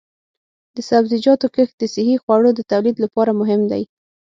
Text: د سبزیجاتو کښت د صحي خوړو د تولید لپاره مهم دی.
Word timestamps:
د 0.75 0.77
سبزیجاتو 0.89 1.47
کښت 1.55 1.75
د 1.79 1.83
صحي 1.93 2.15
خوړو 2.23 2.49
د 2.55 2.61
تولید 2.71 2.95
لپاره 3.03 3.31
مهم 3.41 3.61
دی. 3.71 3.83